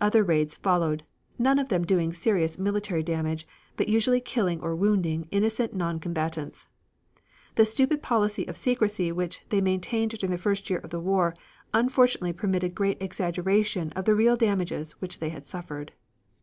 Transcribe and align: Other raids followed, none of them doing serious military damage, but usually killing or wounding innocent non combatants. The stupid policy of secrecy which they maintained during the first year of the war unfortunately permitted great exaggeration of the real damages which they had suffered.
Other 0.00 0.22
raids 0.24 0.54
followed, 0.54 1.02
none 1.38 1.58
of 1.58 1.68
them 1.68 1.84
doing 1.84 2.14
serious 2.14 2.58
military 2.58 3.02
damage, 3.02 3.46
but 3.76 3.86
usually 3.86 4.18
killing 4.18 4.62
or 4.62 4.74
wounding 4.74 5.28
innocent 5.30 5.74
non 5.74 6.00
combatants. 6.00 6.68
The 7.56 7.66
stupid 7.66 8.00
policy 8.00 8.48
of 8.48 8.56
secrecy 8.56 9.12
which 9.12 9.42
they 9.50 9.60
maintained 9.60 10.12
during 10.12 10.30
the 10.30 10.38
first 10.38 10.70
year 10.70 10.78
of 10.78 10.88
the 10.88 11.00
war 11.00 11.36
unfortunately 11.74 12.32
permitted 12.32 12.74
great 12.74 12.96
exaggeration 13.02 13.92
of 13.92 14.06
the 14.06 14.14
real 14.14 14.36
damages 14.36 14.92
which 15.02 15.18
they 15.18 15.28
had 15.28 15.44
suffered. 15.44 15.92